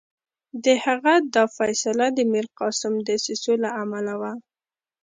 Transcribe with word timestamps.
د 0.63 0.65
هغه 0.85 1.13
دا 1.35 1.43
فیصله 1.57 2.05
د 2.17 2.19
میرقاسم 2.33 2.93
دسیسو 3.09 3.51
له 3.63 3.69
امله 3.81 4.13
وه. 4.21 4.33